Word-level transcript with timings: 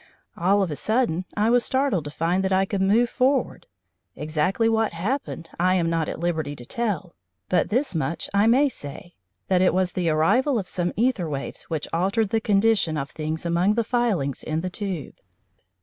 All 0.35 0.63
of 0.63 0.71
a 0.71 0.75
sudden 0.75 1.25
I 1.37 1.51
was 1.51 1.63
startled 1.63 2.05
to 2.05 2.09
find 2.09 2.43
that 2.43 2.51
I 2.51 2.65
could 2.65 2.81
move 2.81 3.07
forward. 3.07 3.67
Exactly 4.15 4.67
what 4.67 4.93
happened, 4.93 5.51
I 5.59 5.75
am 5.75 5.91
not 5.91 6.09
at 6.09 6.19
liberty 6.19 6.55
to 6.55 6.65
tell, 6.65 7.13
but 7.49 7.69
this 7.69 7.93
much 7.93 8.27
I 8.33 8.47
may 8.47 8.67
say, 8.67 9.13
that 9.47 9.61
it 9.61 9.75
was 9.75 9.91
the 9.91 10.09
arrival 10.09 10.57
of 10.57 10.67
some 10.67 10.91
æther 10.93 11.29
waves 11.29 11.65
which 11.65 11.87
altered 11.93 12.29
the 12.29 12.41
condition 12.41 12.97
of 12.97 13.11
things 13.11 13.45
among 13.45 13.75
the 13.75 13.83
filings 13.83 14.41
in 14.43 14.61
the 14.61 14.71
tube. 14.71 15.17